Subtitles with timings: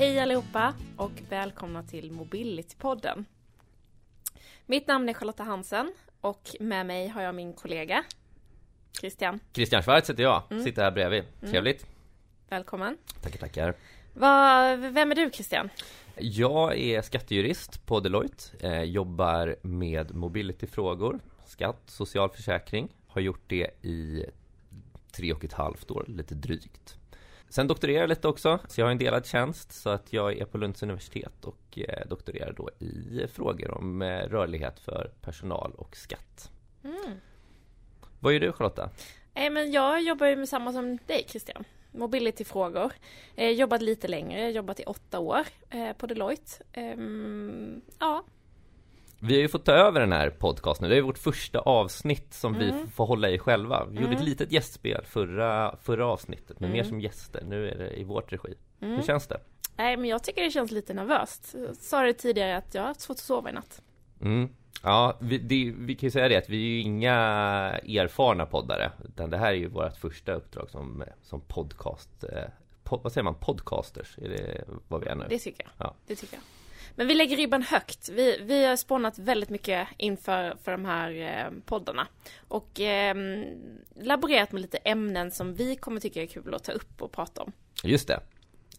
[0.00, 3.24] Hej allihopa och välkomna till Mobility-podden.
[4.66, 8.04] Mitt namn är Charlotta Hansen och med mig har jag min kollega
[9.00, 9.40] Christian.
[9.52, 10.64] Christian Schwarz heter jag, mm.
[10.64, 11.24] sitter här bredvid.
[11.40, 11.82] Trevligt.
[11.82, 11.94] Mm.
[12.48, 12.96] Välkommen.
[13.22, 13.74] Tackar, tackar.
[14.14, 15.68] Va, vem är du Christian?
[16.16, 18.44] Jag är skattejurist på Deloitte.
[18.60, 22.88] Eh, jobbar med mobility-frågor, skatt, socialförsäkring.
[23.06, 24.24] Har gjort det i
[25.12, 26.99] tre och ett halvt år, lite drygt.
[27.50, 30.44] Sen doktorerar jag lite också, så jag har en delad tjänst så att jag är
[30.44, 35.96] på Lunds universitet och eh, doktorerar då i frågor om eh, rörlighet för personal och
[35.96, 36.50] skatt.
[36.84, 37.20] Mm.
[38.20, 38.90] Vad gör du Charlotta?
[39.34, 41.64] Eh, men jag jobbar ju med samma som dig Christian.
[41.92, 42.92] Mobility-frågor.
[43.36, 46.64] Eh, jobbat lite längre, jobbat i åtta år eh, på Deloitte.
[46.72, 46.96] Eh,
[47.98, 48.24] ja,
[49.20, 52.54] vi har ju fått ta över den här podcasten Det är vårt första avsnitt som
[52.54, 52.66] mm.
[52.66, 54.02] vi får hålla i själva Vi mm.
[54.02, 54.30] gjorde ett mm.
[54.30, 56.78] litet gästspel förra, förra avsnittet Men mm.
[56.78, 59.02] mer som gäster, nu är det i vårt regi Hur mm.
[59.02, 59.40] känns det?
[59.76, 62.88] Nej men jag tycker det känns lite nervöst jag sa det tidigare att jag har
[62.88, 63.82] haft svårt att sova i natt
[64.22, 64.48] mm.
[64.82, 67.14] Ja, vi, det, vi kan ju säga det att vi är ju inga
[67.88, 72.44] erfarna poddare Utan det här är ju vårt första uppdrag som, som podcast eh,
[72.84, 73.34] pod, Vad säger man?
[73.34, 74.18] Podcasters?
[74.18, 75.24] Är det vad vi är nu?
[75.28, 75.94] Det tycker jag, ja.
[76.06, 76.42] det tycker jag
[76.94, 78.08] men vi lägger ribban högt.
[78.08, 82.06] Vi, vi har spånat väldigt mycket inför för de här eh, poddarna.
[82.48, 83.16] Och eh,
[84.00, 87.42] laborerat med lite ämnen som vi kommer tycka är kul att ta upp och prata
[87.42, 87.52] om.
[87.84, 88.20] Just det.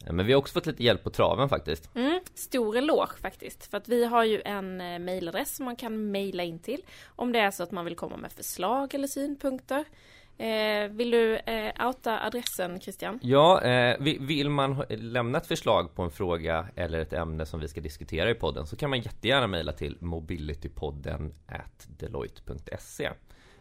[0.09, 1.95] Men vi har också fått lite hjälp på traven faktiskt.
[1.95, 3.65] Mm, stor eloge faktiskt.
[3.65, 6.81] För att vi har ju en eh, mailadress som man kan mejla in till.
[7.05, 9.85] Om det är så att man vill komma med förslag eller synpunkter.
[10.37, 13.19] Eh, vill du eh, outa adressen Christian?
[13.21, 17.67] Ja, eh, vill man lämna ett förslag på en fråga eller ett ämne som vi
[17.67, 23.09] ska diskutera i podden så kan man jättegärna mejla till mobilitypodden at deloitte.se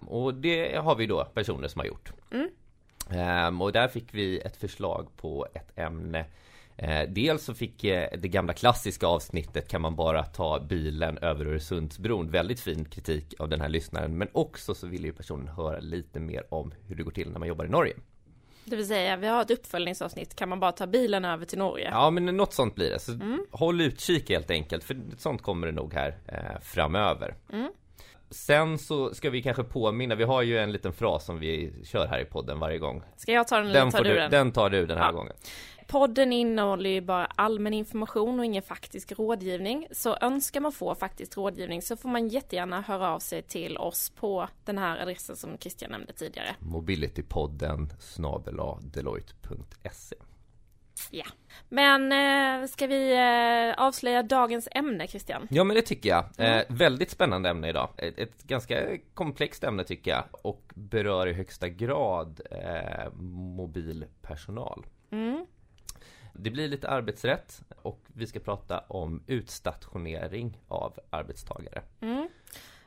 [0.01, 2.13] Och det har vi då personer som har gjort.
[2.31, 2.49] Mm.
[3.11, 6.25] Eh, och där fick vi ett förslag på ett ämne
[6.83, 11.47] Eh, dels så fick eh, det gamla klassiska avsnittet Kan man bara ta bilen över
[11.47, 15.81] Öresundsbron Väldigt fin kritik av den här lyssnaren Men också så ville ju personen höra
[15.81, 17.95] lite mer om hur det går till när man jobbar i Norge
[18.65, 20.37] det vill säga, vi har ett uppföljningsavsnitt.
[20.37, 21.89] Kan man bara ta bilen över till Norge?
[21.91, 22.99] Ja, men något sånt blir det.
[22.99, 23.47] Så mm.
[23.51, 24.85] håll utkik helt enkelt.
[24.85, 27.35] För sånt kommer det nog här eh, framöver.
[27.53, 27.73] Mm.
[28.31, 32.07] Sen så ska vi kanske påminna, vi har ju en liten fras som vi kör
[32.07, 33.03] här i podden varje gång.
[33.17, 34.31] Ska jag ta den eller den tar du den?
[34.31, 35.13] Den tar du den här ja.
[35.13, 35.33] gången.
[35.91, 39.87] Podden innehåller ju bara allmän information och ingen faktisk rådgivning.
[39.91, 44.11] Så önskar man få faktisk rådgivning så får man jättegärna höra av sig till oss
[44.11, 46.55] på den här adressen som Christian nämnde tidigare.
[46.59, 50.17] Mobilitypodden snabela deloitte.se
[51.11, 51.25] Ja,
[51.69, 55.47] men eh, ska vi eh, avslöja dagens ämne Christian?
[55.51, 56.25] Ja men det tycker jag.
[56.39, 56.59] Mm.
[56.59, 57.89] Eh, väldigt spännande ämne idag.
[57.97, 64.87] Ett, ett, ganska komplext ämne tycker jag och berör i högsta grad eh, mobilpersonal.
[65.11, 65.47] Mm.
[66.33, 71.83] Det blir lite arbetsrätt och vi ska prata om utstationering av arbetstagare.
[72.01, 72.29] Mm.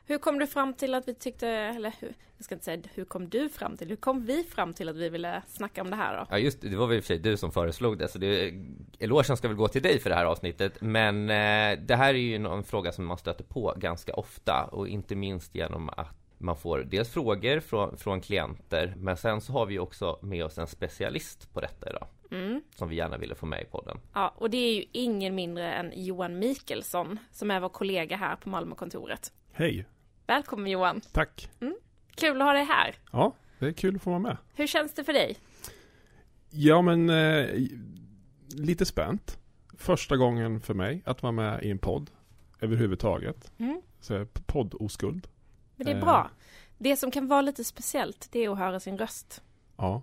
[0.06, 3.04] Hur kom du fram till att vi tyckte, eller hur, jag ska inte säga hur
[3.04, 5.96] kom du fram till, hur kom vi fram till att vi ville snacka om det
[5.96, 6.26] här då?
[6.30, 8.18] Ja just det, det var väl i och för sig du som föreslog det, så
[8.18, 8.54] det,
[8.98, 10.80] elogen ska väl gå till dig för det här avsnittet.
[10.80, 14.88] Men eh, det här är ju en fråga som man stöter på ganska ofta och
[14.88, 19.66] inte minst genom att man får dels frågor från, från klienter men sen så har
[19.66, 22.06] vi också med oss en specialist på detta idag.
[22.30, 22.62] Mm.
[22.74, 23.98] Som vi gärna ville få med i podden.
[24.12, 28.36] Ja, och det är ju ingen mindre än Johan Mikelsson som är vår kollega här
[28.36, 29.32] på Malmökontoret.
[29.52, 29.86] Hej!
[30.26, 31.00] Välkommen Johan!
[31.12, 31.48] Tack!
[31.60, 31.76] Mm.
[32.14, 32.94] Kul att ha dig här!
[33.12, 34.36] Ja, det är kul att få vara med.
[34.54, 35.36] Hur känns det för dig?
[36.50, 37.46] Ja, men eh,
[38.56, 39.38] lite spänt.
[39.78, 42.10] Första gången för mig att vara med i en podd
[42.60, 43.52] överhuvudtaget.
[43.58, 43.82] Mm.
[44.00, 45.28] Så podd-oskuld.
[45.76, 46.30] Men det är bra.
[46.78, 49.42] Det som kan vara lite speciellt, det är att höra sin röst.
[49.76, 50.02] Ja.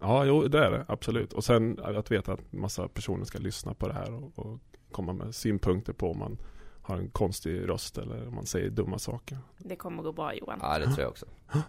[0.00, 0.84] Ja, jo, det är det.
[0.88, 1.32] Absolut.
[1.32, 4.58] Och sen att veta att massa personer ska lyssna på det här och, och
[4.90, 6.38] komma med synpunkter på om man
[6.82, 9.38] har en konstig röst eller om man säger dumma saker.
[9.58, 10.58] Det kommer gå bra Johan.
[10.62, 11.26] Ja, det tror jag också.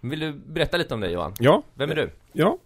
[0.00, 1.34] Vill du berätta lite om dig Johan?
[1.38, 1.62] Ja.
[1.74, 2.10] Vem är du?
[2.32, 2.58] Ja.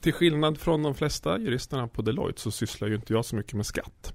[0.00, 3.52] Till skillnad från de flesta juristerna på Deloitte så sysslar ju inte jag så mycket
[3.52, 4.14] med skatt.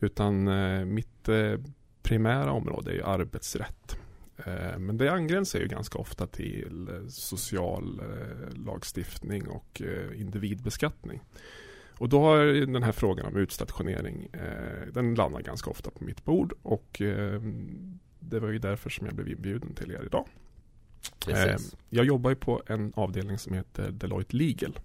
[0.00, 1.60] Utan eh, mitt eh,
[2.02, 3.98] primära område är ju arbetsrätt.
[4.36, 9.82] Eh, men det angränsar ju ganska ofta till eh, social eh, lagstiftning och
[10.14, 11.20] individbeskattning.
[11.98, 14.28] Och då har den här frågan om utstationering,
[14.92, 17.02] den landar ganska ofta på mitt bord och
[18.18, 20.28] det var ju därför som jag blev inbjuden till er idag.
[21.26, 21.76] Precis.
[21.90, 24.78] Jag jobbar ju på en avdelning som heter Deloitte Legal.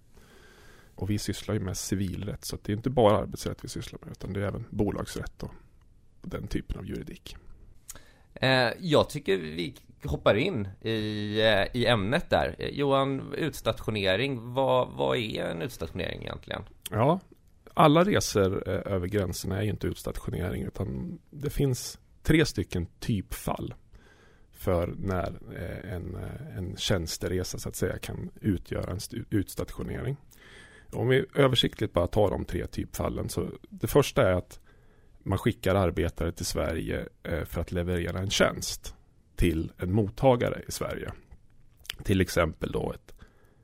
[0.96, 4.12] Och vi sysslar ju med civilrätt så det är inte bara arbetsrätt vi sysslar med
[4.12, 5.52] utan det är även bolagsrätt och
[6.22, 7.38] den typen av juridik.
[8.34, 12.56] Eh, jag tycker vi hoppar in i, eh, i ämnet där.
[12.60, 14.54] Eh, Johan, utstationering.
[14.54, 16.64] Vad, vad är en utstationering egentligen?
[16.92, 17.20] Ja,
[17.74, 23.74] alla resor eh, över gränserna är ju inte utstationering utan det finns tre stycken typfall
[24.52, 30.18] för när eh, en, eh, en tjänsteresa så att säga kan utgöra en utstationering.
[30.92, 34.59] Om vi översiktligt bara tar de tre typfallen så det första är att
[35.30, 38.96] man skickar arbetare till Sverige eh, för att leverera en tjänst
[39.36, 41.12] till en mottagare i Sverige.
[42.04, 43.14] Till exempel då ett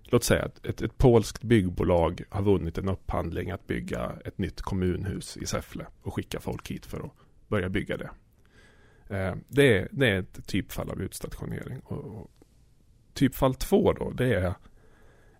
[0.03, 4.61] Låt säga att ett, ett polskt byggbolag har vunnit en upphandling att bygga ett nytt
[4.61, 7.11] kommunhus i Säffle och skicka folk hit för att
[7.47, 8.09] börja bygga det.
[9.15, 11.79] Eh, det, är, det är ett typfall av utstationering.
[11.79, 12.31] Och, och
[13.13, 14.53] typfall två då, det är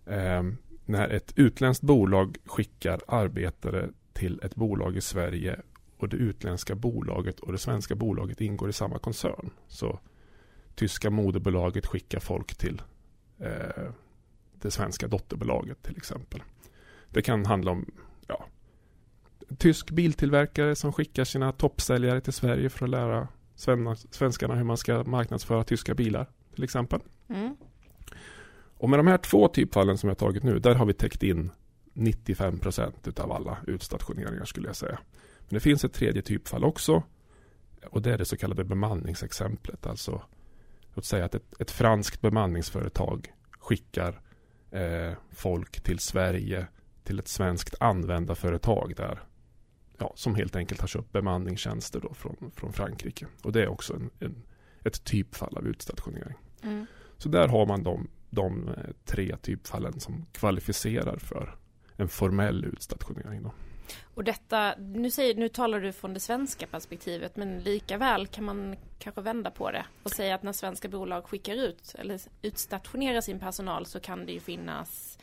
[0.06, 0.42] eh,
[0.84, 5.60] när ett utländskt bolag skickar arbetare till ett bolag i Sverige
[5.96, 9.50] och det utländska bolaget och det svenska bolaget ingår i samma koncern.
[9.68, 10.00] Så
[10.74, 12.82] tyska moderbolaget skickar folk till
[13.38, 13.90] eh,
[14.52, 16.42] det svenska dotterbolaget till exempel.
[17.08, 17.90] Det kan handla om
[18.26, 18.46] ja,
[19.58, 23.28] tysk biltillverkare som skickar sina toppsäljare till Sverige för att lära
[24.10, 27.00] svenskarna hur man ska marknadsföra tyska bilar till exempel.
[27.28, 27.56] Mm.
[28.78, 31.50] Och med de här två typfallen som jag tagit nu, där har vi täckt in
[31.92, 34.98] 95 procent av alla utstationeringar skulle jag säga.
[35.48, 37.02] Men det finns ett tredje typfall också
[37.90, 39.86] och det är det så kallade bemanningsexemplet.
[39.86, 40.22] Alltså
[40.94, 44.20] låt säga att ett, ett franskt bemanningsföretag skickar
[44.70, 46.66] eh, folk till Sverige
[47.04, 49.22] till ett svenskt användarföretag där
[49.98, 53.26] ja, som helt enkelt har köpt bemanningstjänster då från, från Frankrike.
[53.42, 54.42] Och det är också en, en
[54.84, 56.36] ett typfall av utstationering.
[56.62, 56.86] Mm.
[57.18, 61.56] Så där har man de, de eh, tre typfallen som kvalificerar för
[61.96, 63.42] en formell utstationering.
[63.42, 63.52] Då.
[64.14, 68.44] Och detta, nu, säger, nu talar du från det svenska perspektivet men lika väl kan
[68.44, 73.20] man kanske vända på det och säga att när svenska bolag skickar ut eller utstationerar
[73.20, 75.18] sin personal så kan det ju finnas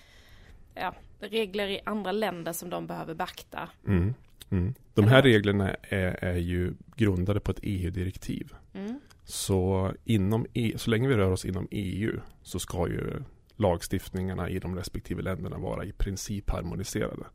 [0.74, 3.70] ja, regler i andra länder som de behöver beakta.
[3.88, 4.14] Mm,
[4.50, 4.74] mm.
[4.94, 8.54] De här reglerna är, är ju grundade på ett EU-direktiv.
[8.74, 9.00] Mm.
[9.24, 13.24] Så, inom e, så länge vi rör oss inom EU så ska ju
[13.56, 17.26] lagstiftningarna i de respektive länderna vara i princip harmoniserade.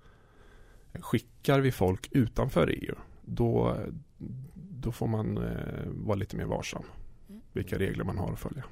[0.93, 3.77] Skickar vi folk utanför EU då,
[4.55, 6.85] då får man eh, vara lite mer varsam
[7.29, 7.41] mm.
[7.53, 8.65] vilka regler man har att följa.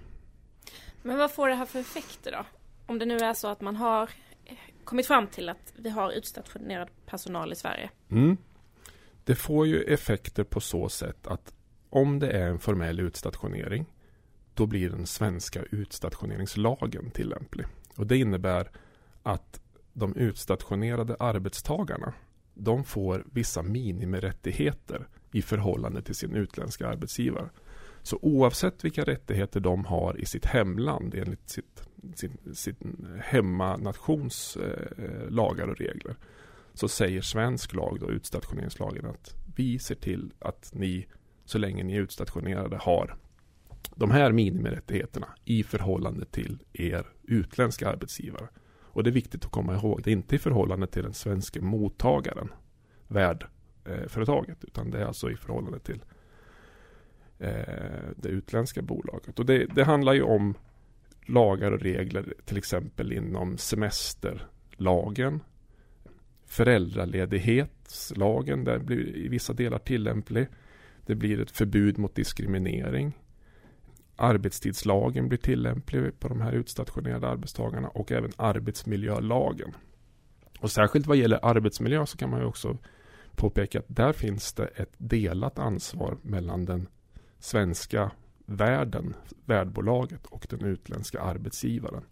[1.02, 2.44] Men vad får det här för effekter då?
[2.86, 4.10] Om det nu är så att man har
[4.84, 7.90] kommit fram till att vi har utstationerad personal i Sverige.
[8.10, 8.36] Mm.
[9.24, 11.54] Det får ju effekter på så sätt att
[11.90, 13.86] om det är en formell utstationering
[14.54, 17.66] då blir den svenska utstationeringslagen tillämplig.
[17.96, 18.70] Och det innebär
[19.22, 19.60] att
[19.96, 22.14] de utstationerade arbetstagarna
[22.54, 27.50] de får vissa minimirättigheter i förhållande till sin utländska arbetsgivare.
[28.02, 31.82] Så oavsett vilka rättigheter de har i sitt hemland enligt sitt,
[32.14, 36.16] sin, sin hemmanations eh, lagar och regler
[36.74, 41.06] så säger svensk lag, då, utstationeringslagen, att vi ser till att ni
[41.44, 43.16] så länge ni är utstationerade har
[43.94, 48.48] de här minimirättigheterna i förhållande till er utländska arbetsgivare.
[48.96, 51.60] Och det är viktigt att komma ihåg, det är inte i förhållande till den svenska
[51.60, 52.48] mottagaren,
[53.08, 56.02] värdföretaget, eh, utan det är alltså i förhållande till
[57.38, 57.50] eh,
[58.16, 59.38] det utländska bolaget.
[59.38, 60.54] Och det, det handlar ju om
[61.26, 65.40] lagar och regler, till exempel inom semesterlagen,
[66.46, 70.46] föräldraledighetslagen, där blir i vissa delar tillämplig.
[71.06, 73.12] Det blir ett förbud mot diskriminering
[74.16, 79.74] arbetstidslagen blir tillämplig på de här utstationerade arbetstagarna och även arbetsmiljölagen.
[80.60, 82.78] Och särskilt vad gäller arbetsmiljö så kan man ju också
[83.34, 86.88] påpeka att där finns det ett delat ansvar mellan den
[87.38, 88.10] svenska
[88.46, 92.04] värden, värdbolaget och den utländska arbetsgivaren.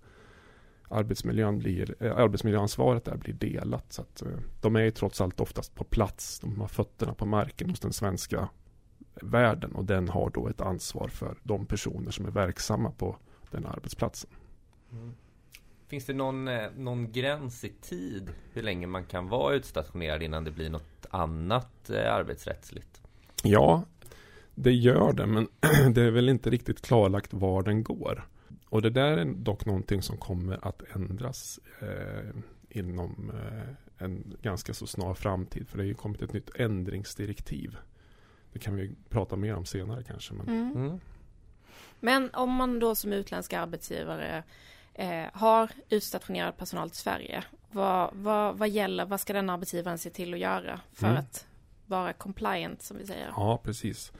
[0.88, 3.92] Arbetsmiljön blir, äh, arbetsmiljöansvaret där blir delat.
[3.92, 4.28] Så att, äh,
[4.60, 6.40] de är ju trots allt oftast på plats.
[6.40, 8.48] De har fötterna på marken hos den svenska
[9.22, 13.16] världen och den har då ett ansvar för de personer som är verksamma på
[13.50, 14.30] den arbetsplatsen.
[14.92, 15.14] Mm.
[15.88, 20.44] Finns det någon, eh, någon gräns i tid hur länge man kan vara utstationerad innan
[20.44, 23.02] det blir något annat eh, arbetsrättsligt?
[23.42, 23.84] Ja,
[24.54, 25.48] det gör det, men
[25.94, 28.28] det är väl inte riktigt klarlagt var den går.
[28.68, 32.34] Och det där är dock någonting som kommer att ändras eh,
[32.68, 35.68] inom eh, en ganska så snar framtid.
[35.68, 37.76] För det har ju kommit ett nytt ändringsdirektiv
[38.54, 40.34] det kan vi prata mer om senare kanske.
[40.34, 40.76] Men, mm.
[40.76, 41.00] Mm.
[42.00, 44.42] men om man då som utländsk arbetsgivare
[44.94, 47.44] eh, har utstationerad personal till Sverige.
[47.70, 51.18] Vad, vad, vad gäller, vad ska den arbetsgivaren se till att göra för mm.
[51.18, 51.46] att
[51.86, 53.28] vara compliant som vi säger?
[53.36, 54.12] Ja, precis.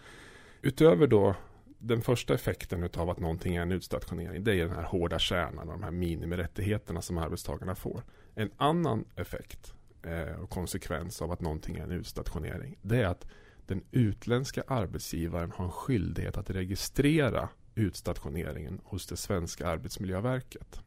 [0.62, 1.34] Utöver då
[1.78, 5.66] den första effekten av att någonting är en utstationering, det är den här hårda kärnan,
[5.66, 8.02] de här minimirättigheterna som arbetstagarna får.
[8.34, 12.78] En annan effekt eh, och konsekvens av att någonting är en utstationering.
[12.82, 13.26] Det är att
[13.66, 20.80] den utländska arbetsgivaren har en skyldighet att registrera utstationeringen hos det svenska arbetsmiljöverket.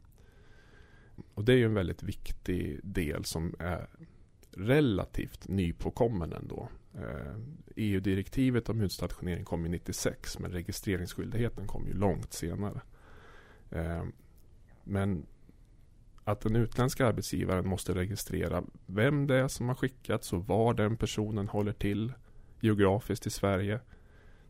[1.34, 3.88] Och det är ju en väldigt viktig del som är
[4.52, 6.70] relativt nypåkommen ändå.
[6.94, 7.36] Eh, e
[7.76, 12.82] EU-direktivet om utstationering kom ju 96 men registreringsskyldigheten kom ju långt senare.
[13.72, 14.04] Eh,
[14.84, 15.26] men
[16.24, 20.98] att den utländska arbetsgivaren måste registrera vem det är som har skickats och var den
[20.98, 22.14] personen håller till
[22.60, 23.80] geografiskt i Sverige.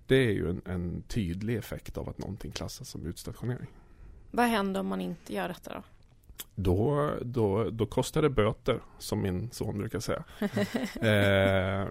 [0.07, 3.67] Det är ju en, en tydlig effekt av att någonting klassas som utstationering.
[4.31, 5.83] Vad händer om man inte gör detta då?
[6.55, 10.23] Då, då, då kostar det böter, som min son brukar säga.
[11.11, 11.89] eh,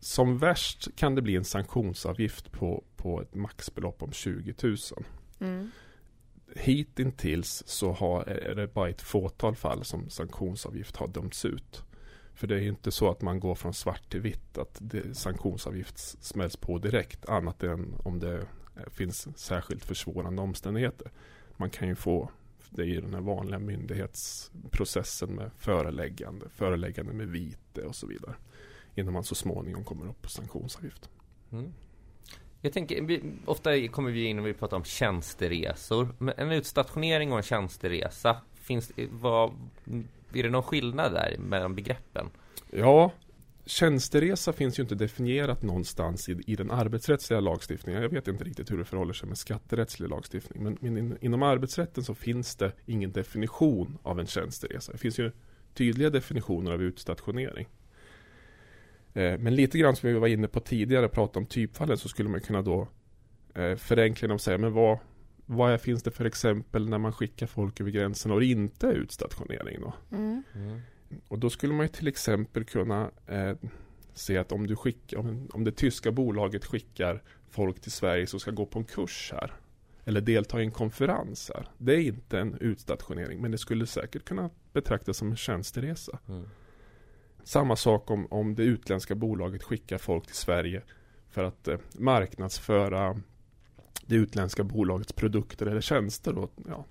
[0.00, 4.76] som värst kan det bli en sanktionsavgift på, på ett maxbelopp om 20 000.
[5.40, 5.70] Mm.
[6.54, 11.82] Hittills så har, är det bara ett fåtal fall som sanktionsavgift har dömts ut.
[12.36, 15.98] För det är inte så att man går från svart till vitt, att det, sanktionsavgift
[16.24, 18.36] smälls på direkt, annat än om det
[18.76, 21.10] eh, finns särskilt försvårande omständigheter.
[21.56, 22.30] Man kan ju få
[22.70, 28.34] det i den här vanliga myndighetsprocessen med föreläggande, föreläggande med vite och så vidare.
[28.94, 31.10] Innan man så småningom kommer upp på sanktionsavgift.
[31.52, 31.72] Mm.
[32.60, 36.08] Jag tänker, vi, ofta kommer vi in och vi pratar om tjänsteresor.
[36.18, 39.52] Men en utstationering och en tjänsteresa, finns, vad,
[40.32, 42.30] är det någon skillnad där mellan begreppen?
[42.70, 43.12] Ja,
[43.66, 48.02] Tjänsteresa finns ju inte definierat någonstans i, i den arbetsrättsliga lagstiftningen.
[48.02, 50.62] Jag vet inte riktigt hur det förhåller sig med skatterättslig lagstiftning.
[50.62, 54.92] Men, men in, inom arbetsrätten så finns det ingen definition av en tjänsteresa.
[54.92, 55.30] Det finns ju
[55.74, 57.68] tydliga definitioner av utstationering.
[59.14, 62.28] Eh, men lite grann som vi var inne på tidigare, pratade om typfallen, så skulle
[62.28, 62.88] man kunna då
[63.54, 64.98] eh, förenkla och säga, men vad,
[65.46, 68.92] vad finns det för exempel när man skickar folk över gränsen och det inte är
[68.92, 69.94] utstationering då?
[70.16, 70.42] Mm.
[70.54, 70.80] Mm.
[71.28, 73.56] Och då skulle man ju till exempel kunna eh,
[74.14, 78.40] se att om, du skickar, om, om det tyska bolaget skickar folk till Sverige som
[78.40, 79.52] ska gå på en kurs här
[80.04, 81.68] eller delta i en konferens här.
[81.78, 86.18] Det är inte en utstationering men det skulle säkert kunna betraktas som en tjänsteresa.
[86.28, 86.48] Mm.
[87.44, 90.82] Samma sak om, om det utländska bolaget skickar folk till Sverige
[91.30, 93.20] för att eh, marknadsföra
[94.06, 96.84] det utländska bolagets produkter eller tjänster och ja,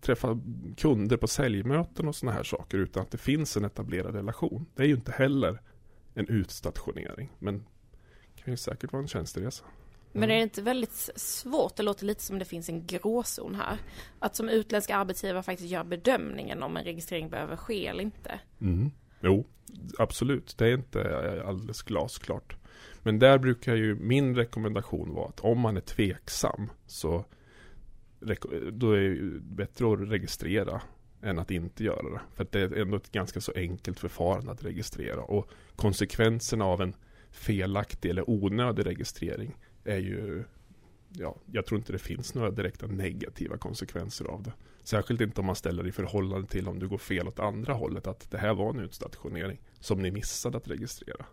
[0.00, 0.40] träffa
[0.76, 4.66] kunder på säljmöten och sådana här saker utan att det finns en etablerad relation.
[4.74, 5.62] Det är ju inte heller
[6.14, 7.58] en utstationering men
[8.34, 9.64] det kan ju säkert vara en tjänsteresa.
[10.12, 13.78] Men är det inte väldigt svårt, det låter lite som det finns en gråzon här,
[14.18, 18.40] att som utländsk arbetsgivare faktiskt göra bedömningen om en registrering behöver ske eller inte?
[18.60, 18.90] Mm.
[19.20, 19.46] Jo,
[19.98, 20.54] absolut.
[20.58, 22.56] Det är inte alldeles glasklart.
[23.02, 27.24] Men där brukar ju min rekommendation vara att om man är tveksam så
[28.72, 30.82] då är det bättre att registrera
[31.22, 32.20] än att inte göra det.
[32.34, 35.22] För det är ändå ett ganska så enkelt förfarande att registrera.
[35.22, 36.94] Och konsekvenserna av en
[37.30, 40.44] felaktig eller onödig registrering är ju
[41.14, 44.52] Ja, jag tror inte det finns några direkta negativa konsekvenser av det.
[44.82, 47.72] Särskilt inte om man ställer det i förhållande till om du går fel åt andra
[47.72, 48.06] hållet.
[48.06, 51.26] Att det här var en utstationering som ni missade att registrera.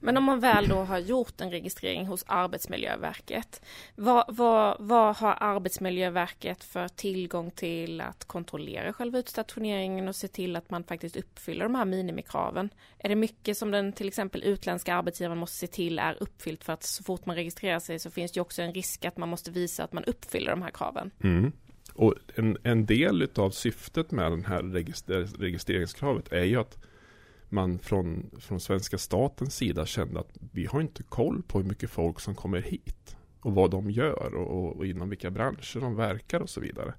[0.00, 3.62] Men om man väl då har gjort en registrering hos Arbetsmiljöverket,
[3.94, 10.56] vad, vad, vad har Arbetsmiljöverket för tillgång till att kontrollera själva utstationeringen och se till
[10.56, 12.70] att man faktiskt uppfyller de här minimikraven?
[12.98, 16.72] Är det mycket som den till exempel utländska arbetsgivaren måste se till är uppfyllt för
[16.72, 19.50] att så fort man registrerar sig så finns det också en risk att man måste
[19.50, 21.10] visa att man uppfyller de här kraven?
[21.24, 21.52] Mm.
[21.94, 26.78] Och en, en del av syftet med det här register, registreringskravet är ju att
[27.52, 31.90] man från, från svenska statens sida kände att vi har inte koll på hur mycket
[31.90, 36.40] folk som kommer hit och vad de gör och, och inom vilka branscher de verkar
[36.40, 36.94] och så vidare.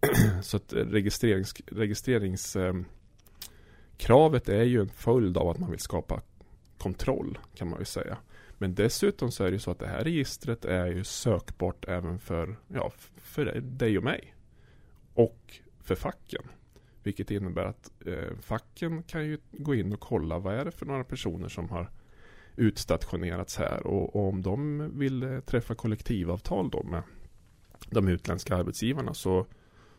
[0.42, 6.22] så att registrerings, registreringskravet eh, är ju en följd av att man vill skapa
[6.78, 8.18] kontroll kan man ju säga.
[8.58, 12.18] Men dessutom så är det ju så att det här registret är ju sökbart även
[12.18, 14.34] för, ja, för dig och mig.
[15.14, 16.42] Och för facken.
[17.02, 20.86] Vilket innebär att eh, facken kan ju gå in och kolla vad är det för
[20.86, 21.90] några personer som har
[22.56, 23.86] utstationerats här?
[23.86, 27.02] Och, och om de vill eh, träffa kollektivavtal då med
[27.90, 29.46] de utländska arbetsgivarna så,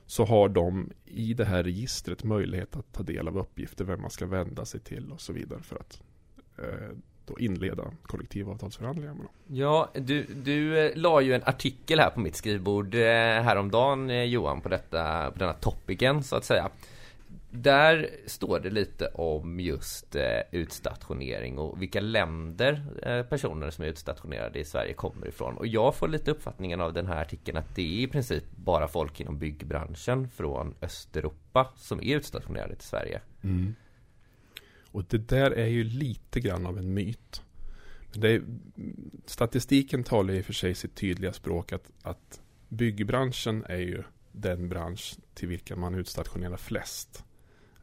[0.06, 4.10] så har de i det här registret möjlighet att ta del av uppgifter, vem man
[4.10, 6.02] ska vända sig till och så vidare för att
[6.58, 9.58] eh, då inleda kollektivavtalsförhandlingar med dem.
[9.58, 13.02] Ja, du, du eh, la ju en artikel här på mitt skrivbord eh,
[13.42, 16.70] häromdagen eh, Johan på detta, på denna topicen så att säga.
[17.54, 20.16] Där står det lite om just
[20.52, 22.84] utstationering och vilka länder
[23.24, 25.58] personer som är utstationerade i Sverige kommer ifrån.
[25.58, 28.88] Och jag får lite uppfattningen av den här artikeln att det är i princip bara
[28.88, 33.22] folk inom byggbranschen från Östeuropa som är utstationerade till Sverige.
[33.44, 33.76] Mm.
[34.92, 37.42] Och det där är ju lite grann av en myt.
[38.14, 38.44] Det är,
[39.26, 44.70] statistiken talar i och för sig sitt tydliga språk att, att byggbranschen är ju den
[44.70, 47.24] bransch till vilken man utstationerar flest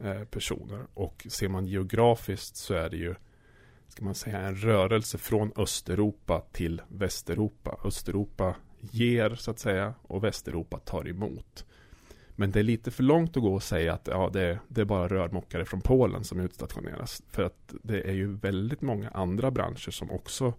[0.00, 0.86] eh, personer.
[0.94, 3.14] Och ser man geografiskt så är det ju
[3.88, 7.80] ska man säga, en rörelse från Östeuropa till Västeuropa.
[7.84, 11.64] Östeuropa ger så att säga och Västeuropa tar emot.
[12.40, 14.80] Men det är lite för långt att gå och säga att ja, det, är, det
[14.80, 17.22] är bara rörmokare från Polen som utstationeras.
[17.30, 20.54] För att det är ju väldigt många andra branscher som också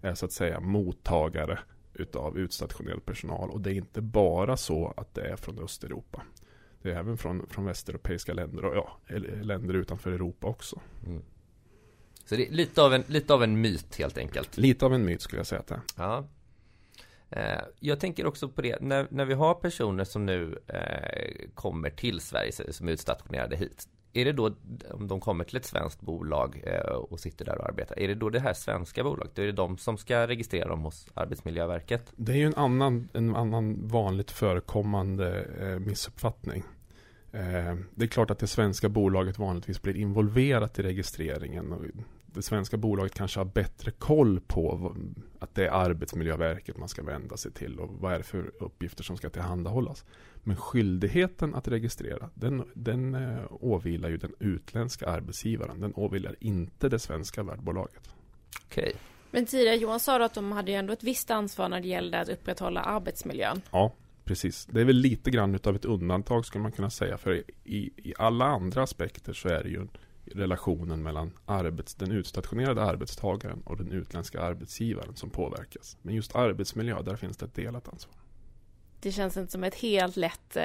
[0.00, 1.58] är så att säga mottagare
[1.94, 3.50] utav utstationerad personal.
[3.50, 6.22] Och det är inte bara så att det är från Östeuropa.
[6.82, 10.80] Det är även från, från västeuropeiska länder och ja, länder utanför Europa också.
[11.06, 11.22] Mm.
[12.24, 14.56] Så det är lite av, en, lite av en myt helt enkelt.
[14.56, 15.82] Lite av en myt skulle jag säga att det är.
[15.96, 16.28] Ja.
[17.30, 21.90] Eh, jag tänker också på det, när, när vi har personer som nu eh, kommer
[21.90, 23.88] till Sverige som är utstationerade hit.
[24.12, 24.54] Är det då,
[24.90, 28.14] om de kommer till ett svenskt bolag eh, och sitter där och arbetar, är det
[28.14, 29.38] då det här svenska bolaget?
[29.38, 32.12] Är det de som ska registrera dem hos Arbetsmiljöverket?
[32.16, 36.64] Det är ju en annan, en annan vanligt förekommande eh, missuppfattning.
[37.32, 41.92] Eh, det är klart att det svenska bolaget vanligtvis blir involverat i registreringen.
[42.36, 44.96] Det svenska bolaget kanske har bättre koll på
[45.38, 49.04] att det är Arbetsmiljöverket man ska vända sig till och vad är det för uppgifter
[49.04, 50.04] som ska tillhandahållas.
[50.34, 55.80] Men skyldigheten att registrera, den, den eh, åvilar ju den utländska arbetsgivaren.
[55.80, 58.10] Den åvilar inte det svenska värdbolaget.
[58.66, 58.84] Okej.
[58.84, 58.94] Okay.
[59.30, 61.88] Men tidigare Johan sa du att de hade ju ändå ett visst ansvar när det
[61.88, 63.60] gällde att upprätthålla arbetsmiljön.
[63.70, 63.92] Ja,
[64.24, 64.66] precis.
[64.66, 67.18] Det är väl lite grann utav ett undantag skulle man kunna säga.
[67.18, 69.86] För i, i alla andra aspekter så är det ju
[70.34, 75.96] relationen mellan arbets, den utstationerade arbetstagaren och den utländska arbetsgivaren som påverkas.
[76.02, 78.14] Men just arbetsmiljö, där finns det ett delat ansvar.
[79.00, 80.62] Det känns inte som ett helt lätt eh,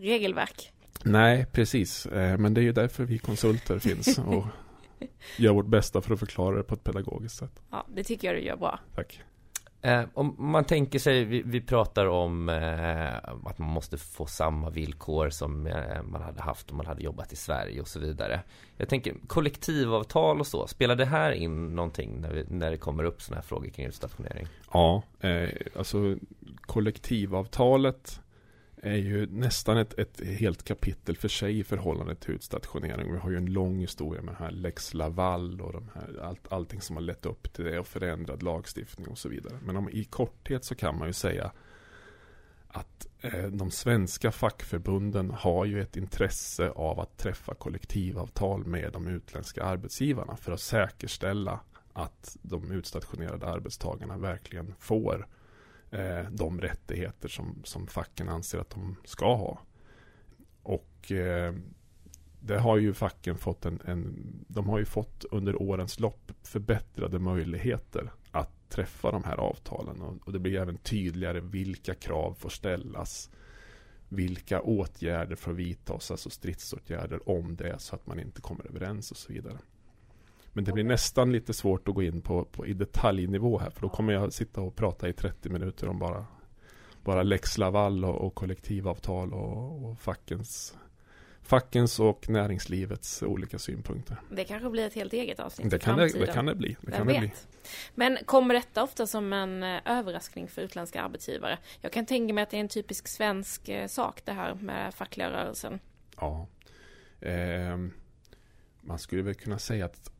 [0.00, 0.72] regelverk.
[1.02, 2.06] Nej, precis.
[2.06, 4.44] Eh, men det är ju därför vi konsulter finns och
[5.38, 7.62] gör vårt bästa för att förklara det på ett pedagogiskt sätt.
[7.70, 8.80] Ja, det tycker jag du gör bra.
[8.94, 9.22] Tack.
[9.84, 14.70] Eh, om man tänker sig, vi, vi pratar om eh, att man måste få samma
[14.70, 18.40] villkor som eh, man hade haft om man hade jobbat i Sverige och så vidare.
[18.76, 23.04] Jag tänker kollektivavtal och så, spelar det här in någonting när, vi, när det kommer
[23.04, 24.46] upp sådana här frågor kring utstationering?
[24.72, 26.16] Ja, eh, alltså
[26.60, 28.20] kollektivavtalet
[28.84, 33.12] är ju nästan ett, ett helt kapitel för sig i förhållande till utstationering.
[33.12, 36.52] Vi har ju en lång historia med den här Lex Laval och de här, allt,
[36.52, 39.58] allting som har lett upp till det och förändrad lagstiftning och så vidare.
[39.62, 41.52] Men om, i korthet så kan man ju säga
[42.68, 49.06] att eh, de svenska fackförbunden har ju ett intresse av att träffa kollektivavtal med de
[49.06, 51.60] utländska arbetsgivarna för att säkerställa
[51.92, 55.26] att de utstationerade arbetstagarna verkligen får
[55.90, 59.58] eh, de rättigheter som, som facken anser att de ska ha.
[60.62, 61.54] Och eh,
[62.40, 64.16] det har ju facken fått en, en,
[64.48, 70.02] de har ju fått under årens lopp förbättrade möjligheter att träffa de här avtalen.
[70.02, 73.30] Och, och det blir även tydligare vilka krav får ställas.
[74.08, 79.10] Vilka åtgärder får vidtas, alltså stridsåtgärder om det är så att man inte kommer överens
[79.10, 79.58] och så vidare.
[80.54, 83.70] Men det blir nästan lite svårt att gå in på, på, i detaljnivå här.
[83.70, 86.26] För då kommer jag sitta och prata i 30 minuter om bara,
[87.04, 90.76] bara lex Laval och, och kollektivavtal och, och fackens
[91.44, 94.16] fackens och näringslivets olika synpunkter.
[94.30, 96.76] Det kanske blir ett helt eget avsnitt det kan det, det, kan det bli.
[96.80, 97.32] Det kan det bli.
[97.94, 101.58] Men kommer detta ofta som en eh, överraskning för utländska arbetsgivare?
[101.80, 104.94] Jag kan tänka mig att det är en typisk svensk eh, sak det här med
[104.94, 105.80] fackliga rörelsen.
[106.16, 106.46] Ja.
[107.20, 107.78] Eh,
[108.80, 110.10] man skulle väl kunna säga att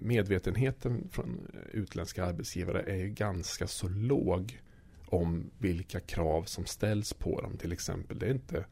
[0.00, 4.60] medvetenheten från utländska arbetsgivare är ju ganska så låg
[5.06, 7.56] om vilka krav som ställs på dem.
[7.56, 8.64] Till exempel, det är inte,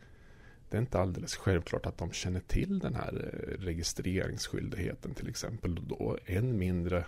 [0.68, 5.74] det är inte alldeles självklart att de känner till den här eh, registreringsskyldigheten till exempel.
[5.88, 7.06] Då än mindre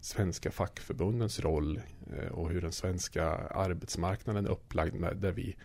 [0.00, 1.80] svenska fackförbundens roll
[2.16, 5.56] eh, och hur den svenska arbetsmarknaden är upplagd där vi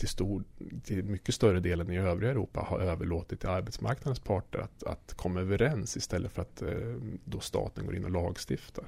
[0.00, 0.44] till, stor,
[0.84, 5.40] till mycket större delen i övriga Europa har överlåtit till arbetsmarknadens parter att, att komma
[5.40, 8.84] överens istället för att eh, då staten går in och lagstiftar.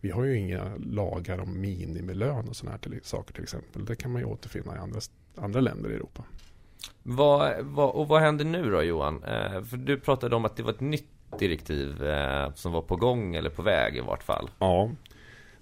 [0.00, 3.84] Vi har ju inga lagar om minimilön och sådana här till, saker till exempel.
[3.84, 5.00] Det kan man ju återfinna i andra,
[5.36, 6.24] andra länder i Europa.
[7.02, 9.24] Vad, vad, och vad händer nu då Johan?
[9.24, 12.96] Eh, för du pratade om att det var ett nytt direktiv eh, som var på
[12.96, 14.50] gång eller på väg i vart fall.
[14.58, 14.90] Ja,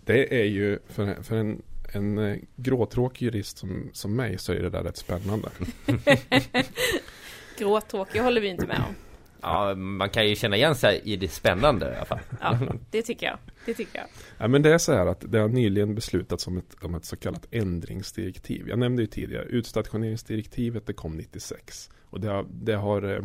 [0.05, 4.63] det är ju för, för en en eh, gråtråkig jurist som, som mig så är
[4.63, 5.49] det där rätt spännande.
[7.59, 8.95] gråtråkig håller vi inte med om.
[9.43, 12.19] Ja, man kan ju känna igen sig i det spännande i alla fall.
[12.41, 12.59] Ja,
[12.91, 13.39] det tycker jag.
[13.67, 14.07] Det tycker jag.
[14.39, 17.05] Ja, men det är så här att det har nyligen beslutats om ett, om ett
[17.05, 18.69] så kallat ändringsdirektiv.
[18.69, 21.91] Jag nämnde ju tidigare utstationeringsdirektivet, det kom 96.
[22.11, 23.23] Och det har, det har eh,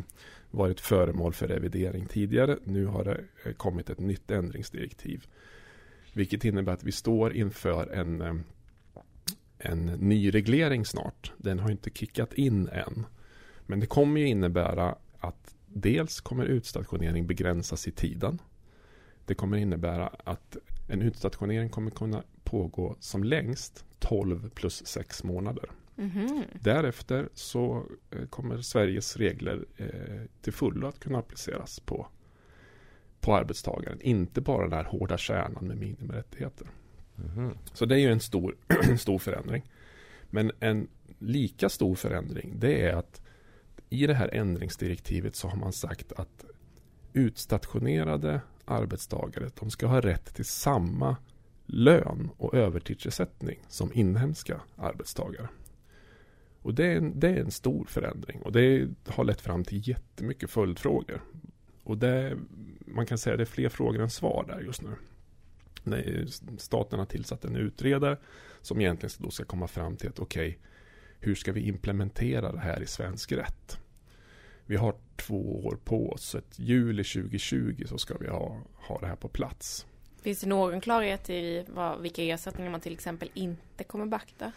[0.51, 2.57] varit föremål för revidering tidigare.
[2.63, 5.25] Nu har det eh, kommit ett nytt ändringsdirektiv.
[6.13, 8.43] Vilket innebär att vi står inför en,
[9.65, 11.33] en ny reglering snart.
[11.37, 13.05] Den har inte kickat in än.
[13.65, 18.41] Men det kommer ju innebära att dels kommer utstationering begränsas i tiden.
[19.25, 25.69] Det kommer innebära att en utstationering kommer kunna pågå som längst 12 plus 6 månader.
[25.95, 26.43] Mhm.
[26.61, 32.07] Därefter så eh, kommer Sveriges regler eh, till fullo att kunna appliceras på,
[33.19, 34.01] på arbetstagaren.
[34.01, 36.67] Inte bara den här hårda kärnan med minimirättigheter.
[37.17, 37.57] Mm.
[37.73, 38.55] Så det är ju en stor,
[38.97, 39.63] stor förändring.
[40.29, 40.87] Men en
[41.19, 43.21] lika stor förändring det är att
[43.89, 46.45] i det här ändringsdirektivet så har man sagt att
[47.13, 51.15] utstationerade arbetstagare de ska ha rätt till samma
[51.65, 55.47] lön och övertidsersättning som inhemska arbetstagare.
[56.61, 59.87] Och det är, en, det är en stor förändring och det har lett fram till
[59.89, 61.21] jättemycket följdfrågor.
[61.83, 62.37] Och det,
[62.85, 64.89] man kan säga att det är fler frågor än svar där just nu.
[66.57, 68.17] Staten har tillsatt en utredare
[68.61, 70.59] som egentligen då ska komma fram till att okej, okay,
[71.19, 73.79] hur ska vi implementera det här i svensk rätt?
[74.65, 78.99] Vi har två år på oss, så att juli 2020 så ska vi ha, ha
[78.99, 79.85] det här på plats.
[80.21, 84.51] Finns det någon klarhet i vad, vilka ersättningar man till exempel inte kommer beakta?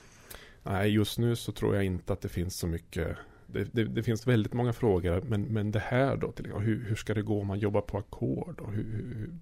[0.63, 3.17] Nej, just nu så tror jag inte att det finns så mycket.
[3.51, 6.95] Det, det, det finns väldigt många frågor, men, men det här då, till, hur, hur
[6.95, 8.63] ska det gå om man jobbar på ackord?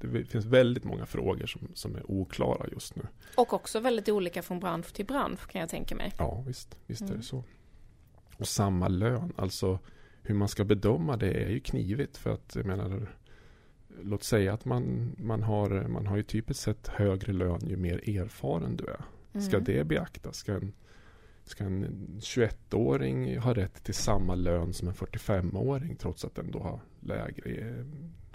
[0.00, 3.02] Det finns väldigt många frågor som, som är oklara just nu.
[3.36, 6.12] Och också väldigt olika från bransch till bransch kan jag tänka mig.
[6.18, 7.12] Ja, visst, visst mm.
[7.12, 7.44] är det så.
[8.36, 9.78] Och samma lön, alltså
[10.22, 13.08] hur man ska bedöma det är ju knivigt för att jag menar
[14.02, 18.20] Låt säga att man, man, har, man har ju typiskt sett högre lön ju mer
[18.20, 19.40] erfaren du är.
[19.40, 19.64] Ska mm.
[19.64, 20.36] det beaktas?
[20.36, 20.72] Ska en,
[21.46, 26.58] ska en 21-åring ha rätt till samma lön som en 45-åring trots att den då
[26.58, 27.84] har lägre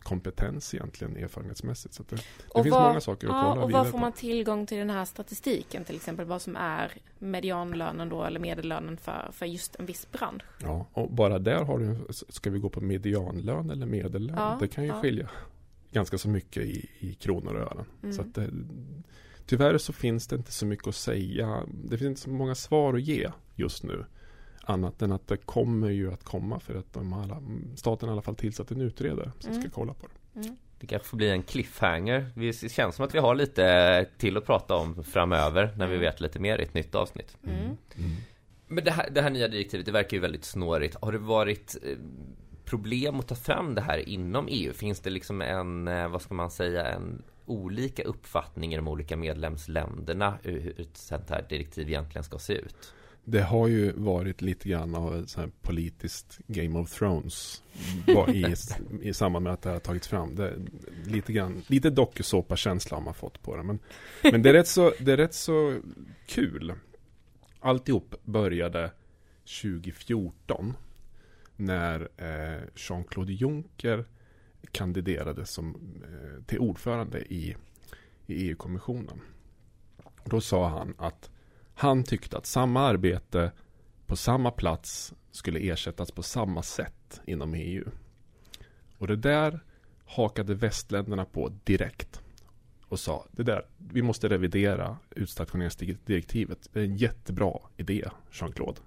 [0.04, 1.94] kompetens egentligen erfarenhetsmässigt.
[1.94, 4.66] Så det, det finns var, många saker att ja, kolla Och var får man tillgång
[4.66, 6.26] till den här statistiken till exempel?
[6.26, 10.44] Vad som är medianlönen då eller medellönen för, för just en viss bransch?
[10.60, 14.36] Ja, och bara där har du, ska vi gå på medianlön eller medellön?
[14.38, 15.02] Ja, det kan ju ja.
[15.02, 15.30] skilja
[15.92, 17.86] ganska så mycket i, i kronor och ören.
[18.04, 18.14] Mm.
[18.14, 18.50] Så att det,
[19.46, 21.64] tyvärr så finns det inte så mycket att säga.
[21.84, 24.06] Det finns inte så många svar att ge just nu.
[24.64, 27.42] Annat än att det kommer ju att komma för att de alla,
[27.76, 29.62] staten i alla fall tillsatt en utredare som mm.
[29.62, 30.40] ska kolla på det.
[30.40, 30.56] Mm.
[30.80, 32.32] Det kanske får bli en cliffhanger.
[32.36, 36.02] Det känns som att vi har lite till att prata om framöver när vi mm.
[36.02, 37.38] vet lite mer i ett nytt avsnitt.
[37.44, 37.60] Mm.
[37.60, 37.78] Mm.
[38.68, 40.98] Men det här, det här nya direktivet, det verkar ju väldigt snårigt.
[41.02, 41.98] Har det varit eh,
[42.66, 44.74] problem att ta fram det här inom EU?
[44.74, 50.38] Finns det liksom en, eh, vad ska man säga, en olika uppfattningar om olika medlemsländerna
[50.44, 52.94] hur ett sånt här direktiv egentligen ska se ut?
[53.24, 57.64] Det har ju varit lite grann av ett politiskt Game of Thrones
[58.08, 58.56] mm, i,
[59.02, 60.36] i samband med att det har tagits fram.
[60.36, 60.54] Det,
[61.06, 63.64] lite grann, lite dokusåpa-känsla har man fått på det.
[63.64, 63.80] Men,
[64.22, 65.80] men det, är rätt så, det är rätt så
[66.26, 66.74] kul.
[67.60, 68.92] Alltihop började
[69.62, 70.74] 2014
[71.56, 74.06] när eh, Jean-Claude Juncker
[74.72, 77.56] kandiderade som, eh, till ordförande i,
[78.28, 79.22] i EU-kommissionen.
[80.26, 81.30] Då sa han att
[81.74, 83.52] han tyckte att samma arbete
[84.06, 87.86] på samma plats skulle ersättas på samma sätt inom EU.
[88.98, 89.60] Och det där
[90.06, 92.22] hakade västländerna på direkt
[92.92, 96.68] och sa det där, vi måste revidera utstationeringsdirektivet.
[96.74, 98.80] Det är en jättebra idé, Jean-Claude.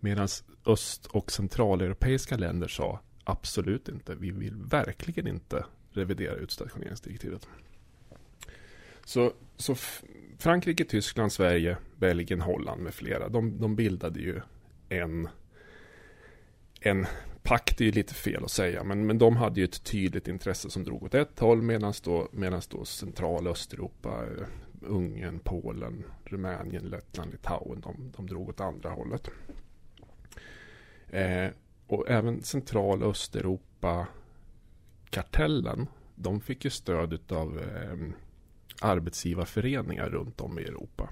[0.00, 0.28] Medan
[0.66, 7.48] öst och centraleuropeiska länder sa absolut inte, vi vill verkligen inte revidera utstationeringsdirektivet.
[9.04, 9.74] Så, så
[10.38, 13.28] Frankrike, Tyskland, Sverige, Belgien, Holland med flera.
[13.28, 14.40] De, de bildade ju
[14.88, 15.28] en,
[16.80, 17.06] en
[17.42, 20.70] pakt, är ju lite fel att säga, men, men de hade ju ett tydligt intresse
[20.70, 24.24] som drog åt ett håll medan då, medans då central Östeuropa,
[24.80, 29.30] Ungern, Polen, Rumänien, Lettland, Litauen, de, de drog åt andra hållet.
[31.08, 31.48] Eh,
[31.86, 34.06] och även central Östeuropa
[35.10, 37.96] kartellen, de fick ju stöd av eh,
[38.80, 41.08] arbetsgivarföreningar runt om i Europa.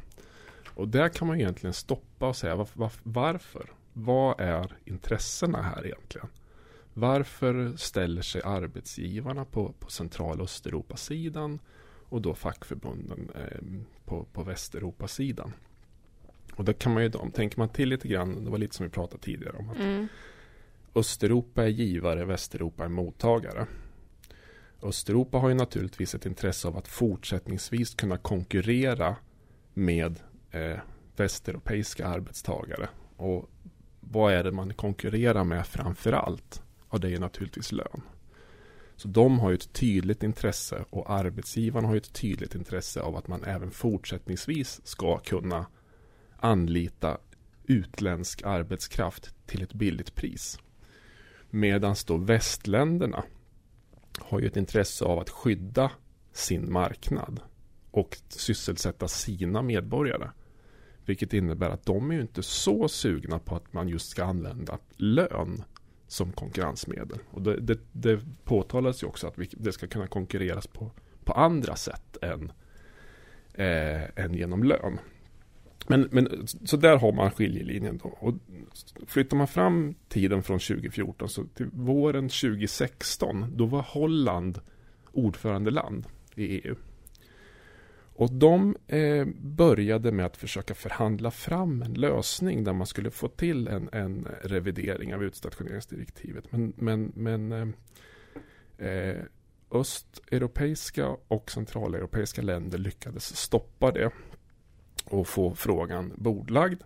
[0.74, 3.72] Och där kan man egentligen stoppa och säga var, varför?
[3.92, 6.28] Vad är intressena här egentligen?
[6.94, 11.58] Varför ställer sig arbetsgivarna på, på central Östeuropa-sidan
[12.08, 15.52] och då fackförbunden eh, på, på Västeuropa-sidan?
[16.56, 18.86] Och då kan man ju, då, tänker man till lite grann, det var lite som
[18.86, 20.08] vi pratade tidigare om att mm.
[20.94, 23.66] Östeuropa är givare, Västeuropa är mottagare.
[24.82, 29.16] Östeuropa har ju naturligtvis ett intresse av att fortsättningsvis kunna konkurrera
[29.74, 30.78] med eh,
[31.16, 32.88] västeuropeiska arbetstagare.
[33.16, 33.50] Och
[34.00, 36.62] vad är det man konkurrerar med framför allt?
[36.90, 38.00] Ja, det är naturligtvis lön.
[38.96, 43.16] Så de har ju ett tydligt intresse och arbetsgivarna har ju ett tydligt intresse av
[43.16, 45.66] att man även fortsättningsvis ska kunna
[46.36, 47.18] anlita
[47.64, 50.58] utländsk arbetskraft till ett billigt pris.
[51.54, 53.24] Medan då västländerna
[54.18, 55.90] har ju ett intresse av att skydda
[56.32, 57.40] sin marknad
[57.90, 60.30] och sysselsätta sina medborgare.
[61.04, 64.78] Vilket innebär att de är ju inte så sugna på att man just ska använda
[64.96, 65.64] lön
[66.06, 67.18] som konkurrensmedel.
[67.30, 70.90] Och det, det, det påtalas ju också att vi, det ska kunna konkurreras på,
[71.24, 72.52] på andra sätt än,
[73.54, 74.98] eh, än genom lön.
[75.86, 78.08] Men, men så där har man skiljelinjen då.
[78.08, 78.34] Och
[79.06, 84.60] flyttar man fram tiden från 2014 så till våren 2016 då var Holland
[85.12, 86.74] ordförandeland i EU.
[88.16, 93.28] Och de eh, började med att försöka förhandla fram en lösning där man skulle få
[93.28, 96.52] till en, en revidering av utstationeringsdirektivet.
[96.52, 99.16] Men, men, men eh, eh
[99.70, 104.10] östeuropeiska och centraleuropeiska länder lyckades stoppa det
[105.04, 106.82] och få frågan bordlagd.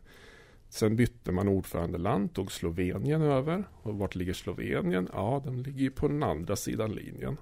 [0.68, 3.64] Sen bytte man ordförandeland, tog Slovenien över.
[3.82, 5.08] Och vart ligger Slovenien?
[5.12, 7.36] Ja, den ligger på den andra sidan linjen.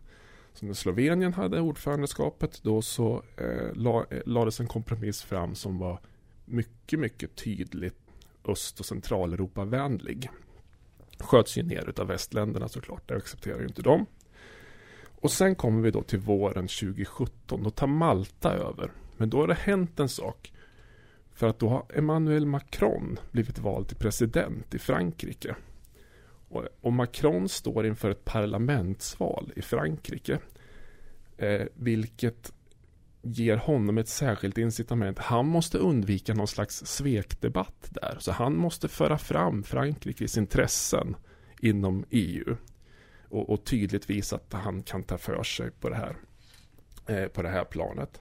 [0.52, 5.78] Så när Slovenien hade ordförandeskapet då så eh, la, eh, lades en kompromiss fram som
[5.78, 6.00] var
[6.44, 7.98] mycket, mycket tydligt
[8.44, 10.30] Öst och Centraleuropa-vänlig.
[11.18, 14.06] Sköts ju ner av västländerna såklart, det accepterar ju inte de.
[15.20, 18.92] Och sen kommer vi då till våren 2017, då tar Malta över.
[19.16, 20.52] Men då har det hänt en sak.
[21.36, 25.56] För att då har Emmanuel Macron blivit vald till president i Frankrike.
[26.80, 30.38] Och, Macron står inför ett parlamentsval i Frankrike.
[31.36, 32.52] Eh, vilket
[33.22, 35.18] ger honom ett särskilt incitament.
[35.18, 38.16] Han måste undvika någon slags svekdebatt där.
[38.20, 41.16] Så han måste föra fram Frankrikes intressen
[41.60, 42.56] inom EU.
[43.28, 46.16] Och, och tydligt visa att han kan ta för sig på det här,
[47.06, 48.20] eh, på det här planet.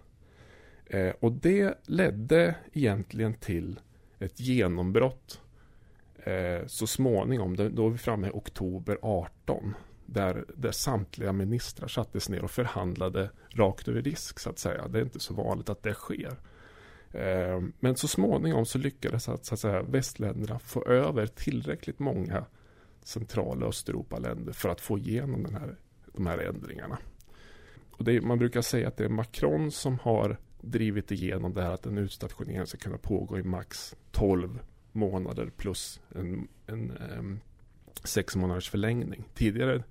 [0.86, 3.80] Eh, och det ledde egentligen till
[4.20, 5.42] ett genombrott
[6.24, 12.30] eh, så småningom, då är vi framme i oktober 18, där, där samtliga ministrar sattes
[12.30, 14.88] ner och förhandlade rakt över disk så att säga.
[14.88, 16.38] Det är inte så vanligt att det sker.
[17.12, 22.46] Eh, men så småningom så lyckades att, så att säga, västländerna få över tillräckligt många
[23.04, 25.76] central och Östeuropa-länder för att få igenom den här,
[26.14, 26.98] de här ändringarna.
[27.92, 31.72] Och är, man brukar säga att det är Macron som har drivit igenom det här
[31.72, 34.60] att en utstationering ska kunna pågå i max 12
[34.92, 37.40] månader plus en, en um,
[38.04, 39.24] sex månaders förlängning.
[39.34, 39.84] Tidigare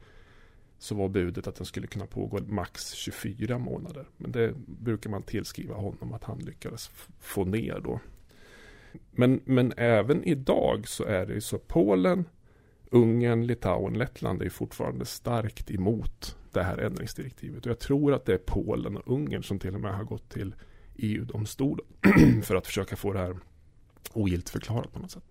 [0.78, 4.08] så var budet att den skulle kunna pågå max 24 månader.
[4.16, 8.00] Men det brukar man tillskriva honom att han lyckades få ner då.
[9.10, 12.24] Men, men även idag så är det ju så Polen,
[12.90, 17.66] Ungern, Litauen, Lettland är fortfarande starkt emot det här ändringsdirektivet.
[17.66, 20.30] Och jag tror att det är Polen och Ungern som till och med har gått
[20.30, 20.54] till
[20.96, 21.86] EU-domstolen
[22.42, 23.38] för att försöka få det här
[24.12, 25.24] ogiltigförklarat på något sätt.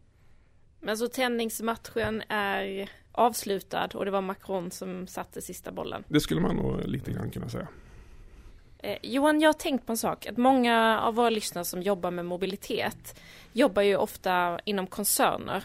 [0.79, 6.03] Men så tennismatchen är avslutad och det var Macron som satte sista bollen?
[6.07, 7.67] Det skulle man nog lite grann kunna säga.
[8.79, 10.25] Eh, Johan, jag har tänkt på en sak.
[10.25, 13.19] Att många av våra lyssnare som jobbar med mobilitet
[13.53, 15.63] jobbar ju ofta inom koncerner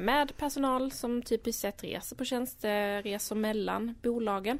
[0.00, 4.58] med personal som typiskt sett reser på tjänsteresor mellan bolagen.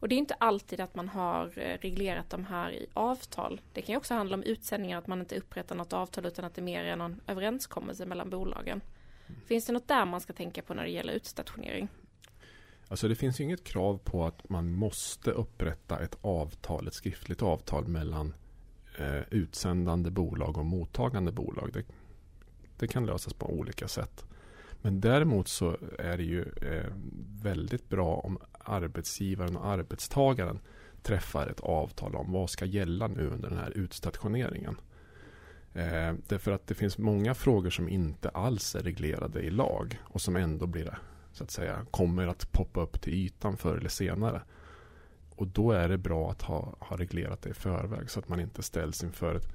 [0.00, 3.60] Och det är inte alltid att man har eh, reglerat de här i avtal.
[3.72, 6.54] Det kan ju också handla om utsändningar, att man inte upprättar något avtal utan att
[6.54, 8.80] det mer är någon överenskommelse mellan bolagen.
[9.26, 9.40] Mm.
[9.46, 11.88] Finns det något där man ska tänka på när det gäller utstationering?
[12.88, 17.42] Alltså det finns ju inget krav på att man måste upprätta ett avtal, ett skriftligt
[17.42, 18.34] avtal mellan
[18.98, 21.70] eh, utsändande bolag och mottagande bolag.
[21.72, 21.84] Det,
[22.78, 24.24] det kan lösas på olika sätt.
[24.82, 26.92] Men däremot så är det ju eh,
[27.42, 30.60] väldigt bra om arbetsgivaren och arbetstagaren
[31.02, 34.76] träffar ett avtal om vad ska gälla nu under den här utstationeringen.
[35.74, 40.20] Eh, därför att det finns många frågor som inte alls är reglerade i lag och
[40.20, 40.98] som ändå blir
[41.32, 44.42] så att säga kommer att poppa upp till ytan förr eller senare.
[45.36, 48.40] Och då är det bra att ha, ha reglerat det i förväg så att man
[48.40, 49.48] inte ställs inför ett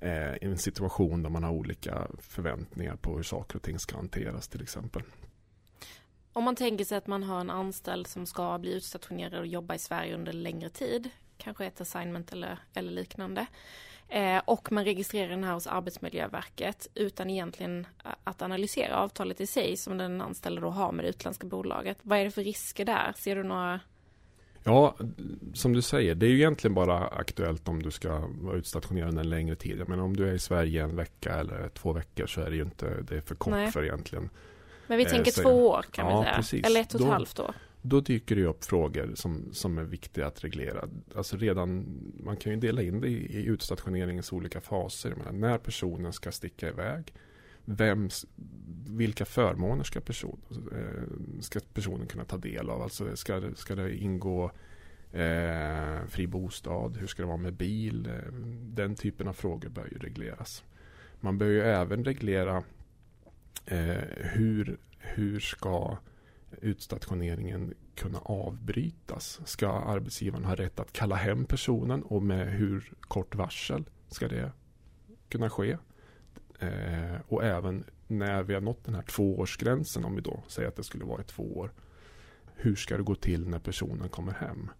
[0.00, 4.48] eh, en situation där man har olika förväntningar på hur saker och ting ska hanteras
[4.48, 5.02] till exempel.
[6.32, 9.74] Om man tänker sig att man har en anställd som ska bli utstationerad och jobba
[9.74, 13.46] i Sverige under längre tid, kanske ett assignment eller, eller liknande,
[14.08, 17.86] eh, och man registrerar den här hos Arbetsmiljöverket utan egentligen
[18.24, 21.98] att analysera avtalet i sig som den anställde då har med det utländska bolaget.
[22.02, 23.12] Vad är det för risker där?
[23.16, 23.80] Ser du några
[24.64, 24.96] Ja,
[25.54, 29.28] som du säger, det är ju egentligen bara aktuellt om du ska vara utstationerad en
[29.30, 29.82] längre tid.
[29.88, 32.62] Men om du är i Sverige en vecka eller två veckor så är det ju
[32.62, 33.70] inte, det är för kort Nej.
[33.70, 34.30] för egentligen
[34.86, 36.36] Men vi Eh, tänker så- två år kan Ja, vi säga.
[36.36, 36.66] precis.
[36.66, 37.54] Eller ett och ett Då- halvt år.
[37.82, 40.88] Då dyker det upp frågor som, som är viktiga att reglera.
[41.14, 41.86] Alltså redan,
[42.24, 45.14] man kan ju dela in det i, i utstationeringens olika faser.
[45.32, 47.12] När personen ska sticka iväg.
[47.76, 48.26] Vems,
[48.88, 50.40] vilka förmåner ska, person,
[50.72, 52.82] eh, ska personen kunna ta del av?
[52.82, 54.50] Alltså ska, det- ska det ingå
[55.12, 56.96] eh, fri bostad?
[56.96, 58.06] Hur ska det vara med bil?
[58.06, 60.64] Eh, den typen av frågor bör ju regleras.
[61.20, 62.62] Man bör ju även reglera
[63.66, 65.96] eh, hur, hur ska
[66.60, 69.40] utstationeringen kunna avbrytas?
[69.44, 74.52] Ska arbetsgivaren ha rätt att kalla hem personen och med hur kort varsel ska det
[75.28, 75.76] kunna ske?
[76.60, 80.76] Eh, och även när vi har nått den här tvåårsgränsen, om vi då säger att
[80.76, 81.72] det skulle vara i två år.
[82.54, 84.70] Hur ska det gå till när personen kommer hem?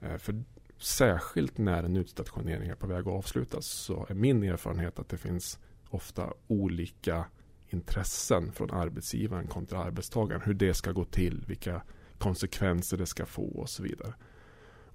[0.00, 0.42] Eh, för
[0.78, 5.18] särskilt när en utstationering är på väg att avslutas så är min erfarenhet att det
[5.18, 5.58] finns
[5.90, 7.24] ofta olika
[7.68, 10.42] intressen från arbetsgivaren kontra arbetstagaren.
[10.44, 11.82] Hur det ska gå till, vilka
[12.18, 14.14] konsekvenser det ska få och så vidare.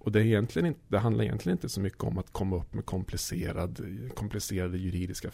[0.07, 2.73] Och det, är egentligen inte, det handlar egentligen inte så mycket om att komma upp
[2.73, 3.81] med komplicerad,
[4.15, 5.31] komplicerade juridiska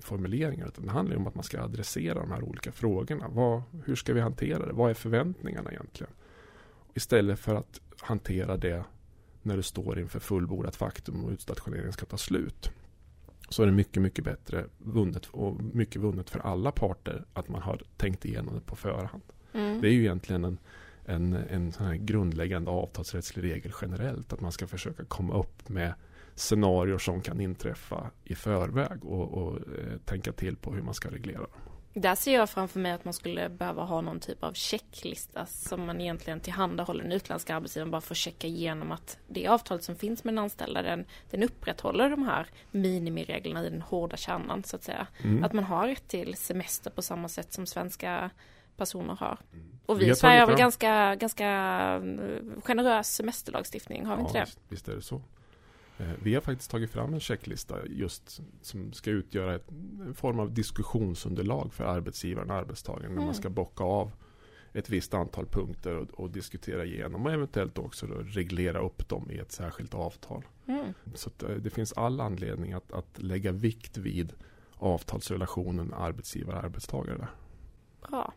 [0.00, 0.68] formuleringar.
[0.68, 3.28] Utan det handlar om att man ska adressera de här olika frågorna.
[3.28, 4.72] Vad, hur ska vi hantera det?
[4.72, 6.12] Vad är förväntningarna egentligen?
[6.94, 8.84] Istället för att hantera det
[9.42, 12.70] när du står inför fullbordat faktum och utstationeringen ska ta slut
[13.48, 17.62] så är det mycket, mycket bättre vunnet och mycket vunnet för alla parter att man
[17.62, 19.22] har tänkt igenom det på förhand.
[19.52, 19.80] Mm.
[19.80, 20.58] Det är ju egentligen en,
[21.06, 25.94] en, en sån här grundläggande avtalsrättslig regel generellt att man ska försöka komma upp med
[26.34, 31.10] scenarier som kan inträffa i förväg och, och eh, tänka till på hur man ska
[31.10, 31.60] reglera dem.
[32.00, 35.86] Där ser jag framför mig att man skulle behöva ha någon typ av checklista som
[35.86, 39.96] man egentligen tillhandahåller den utländska arbetsgivaren bara för att checka igenom att det avtalet som
[39.96, 44.76] finns med den anställda den, den upprätthåller de här minimireglerna i den hårda kärnan så
[44.76, 45.06] att säga.
[45.24, 45.44] Mm.
[45.44, 48.30] Att man har rätt till semester på samma sätt som svenska
[48.76, 49.38] personer har.
[49.52, 49.66] Mm.
[49.86, 51.46] Och Vi i Sverige har väl ganska, ganska
[51.94, 54.44] eh, generös semesterlagstiftning, har vi ja, inte det?
[54.44, 55.22] Visst, visst är det så.
[55.98, 59.68] Eh, Vi har faktiskt tagit fram en checklista just som ska utgöra ett,
[60.00, 63.24] en form av diskussionsunderlag för arbetsgivaren och arbetstagaren när Mm.
[63.24, 64.12] man ska bocka av
[64.72, 69.38] ett visst antal punkter och, och diskutera igenom och eventuellt också reglera upp dem i
[69.38, 70.44] ett särskilt avtal.
[70.66, 70.94] Mm.
[71.14, 74.32] Så eh, det finns all anledning att, att lägga vikt vid
[74.78, 77.28] avtalsrelationen arbetsgivare-arbetstagare.
[78.08, 78.32] Bra.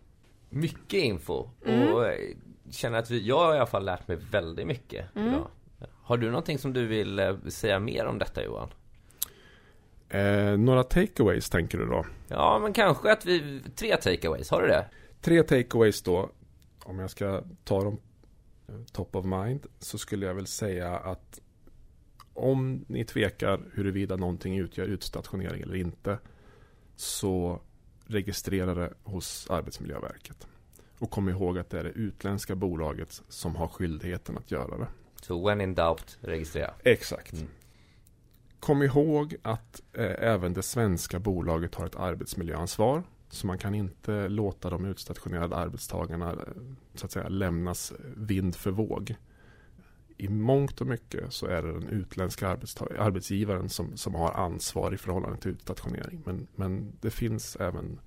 [0.50, 1.94] Mycket info Mm.
[1.94, 2.36] och eh,
[2.72, 5.28] känner att vi, jag har i alla fall lärt mig väldigt mycket Mm.
[5.30, 5.48] idag.
[6.04, 8.70] Har du någonting som du vill eh, säga mer om detta Johan?
[10.10, 12.06] Eh, några takeaways tänker du då?
[12.28, 14.86] Ja, men kanske att vi, tre takeaways, har du det?
[15.22, 16.30] Tre takeaways då.
[16.84, 18.00] Om jag ska ta dem
[18.68, 21.40] eh, top of mind så skulle jag väl säga att
[22.34, 26.18] om ni tvekar huruvida någonting utgör utstationering eller inte
[26.96, 27.62] så
[28.10, 30.48] registrera det hos Arbetsmiljöverket.
[31.00, 34.88] Och kom ihåg att det är det utländska bolaget som har skyldigheten att göra det.
[35.22, 36.74] Så when in doubt, registrera.
[36.84, 37.34] Exakt.
[37.34, 37.48] Mm.
[38.60, 43.04] Kom ihåg att eh, även det svenska bolaget har ett arbetsmiljöansvar.
[43.30, 46.38] Så man kan inte låta de utstationerade arbetstagarna eh,
[46.96, 49.16] så att säga lämnas vind för våg.
[50.22, 52.48] I mångt och mycket så är det den utländska
[53.00, 56.22] arbetsgivaren som, som har ansvar i förhållande till utstationering.
[56.26, 58.00] Men, men det finns även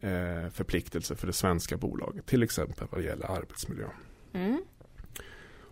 [0.00, 2.26] eh, förpliktelser för det svenska bolaget.
[2.26, 3.86] Till exempel vad det gäller arbetsmiljö.
[4.32, 4.62] Mm.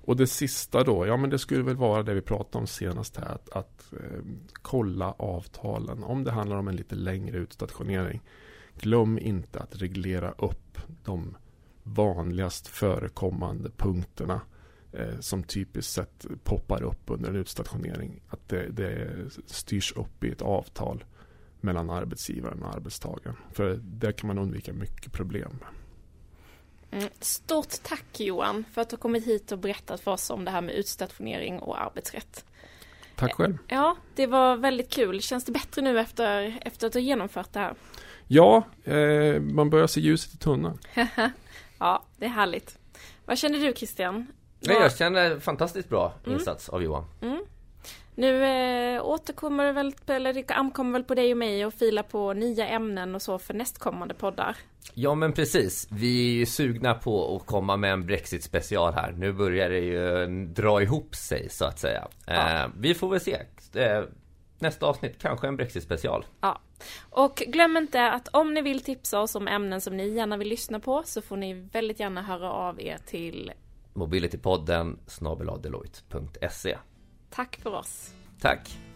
[0.05, 3.17] Och det sista då, ja men det skulle väl vara det vi pratade om senast
[3.17, 3.29] här.
[3.35, 4.21] Att, att eh,
[4.53, 6.05] kolla avtalen.
[6.05, 8.21] Om det handlar om en lite längre utstationering.
[8.75, 11.37] Glöm inte att reglera upp de
[11.83, 14.41] vanligast förekommande punkterna.
[14.93, 18.23] Eh, som typiskt sett poppar upp under en utstationering.
[18.29, 19.09] Att det, det
[19.47, 21.05] styrs upp i ett avtal
[21.61, 23.37] mellan arbetsgivaren och arbetstagaren.
[23.53, 25.59] För där kan man undvika mycket problem.
[26.91, 27.09] Mm.
[27.21, 30.51] Stort tack Johan för att du har kommit hit och berättat för oss om det
[30.51, 32.45] här med utstationering och arbetsrätt.
[33.17, 33.59] Tack själv.
[33.69, 35.21] Ja, det var väldigt kul.
[35.21, 37.75] Känns det bättre nu efter, efter att du genomfört det här?
[38.27, 40.79] Ja, eh, man börjar se ljuset i tunneln.
[41.83, 42.79] Ja, det är härligt.
[43.25, 44.27] Vad känner du Christian?
[44.61, 46.39] Nej, jag känner fantastiskt bra Mm.
[46.39, 47.05] insats av Johan.
[47.23, 47.45] Mm.
[48.15, 52.33] Nu eh, återkommer väl, eller det ankommer väl på dig och mig att fila på
[52.33, 54.57] nya ämnen och så för nästkommande poddar.
[54.95, 59.13] Ja men precis, vi är ju sugna på att komma med en Brexit special här.
[59.13, 62.09] Nu börjar det ju dra ihop sig så att säga.
[62.27, 62.63] Ja.
[62.65, 63.37] Eh, vi får väl se.
[63.75, 64.03] Eh,
[64.59, 66.25] nästa avsnitt kanske en Brexit special.
[66.41, 66.61] Ja.
[67.11, 70.49] Och glöm inte att om ni vill tipsa oss om ämnen som ni gärna vill
[70.49, 73.53] lyssna på så får ni väldigt gärna höra av er till
[74.01, 76.79] Mobilitypodden snabel-a deloitte.se
[77.31, 78.15] Tack för oss.
[78.41, 78.90] Tack!